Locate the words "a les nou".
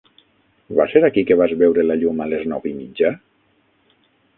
2.27-2.67